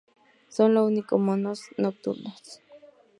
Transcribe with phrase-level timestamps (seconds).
[0.49, 2.59] Son los únicos monos nocturnos.